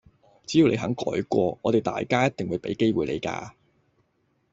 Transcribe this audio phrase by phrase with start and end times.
[0.47, 3.51] 只要你肯改過，我哋大家一定畀機會你㗎